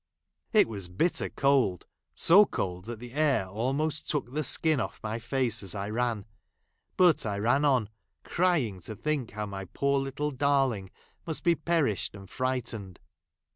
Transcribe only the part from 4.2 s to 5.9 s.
the skin J)ff my face as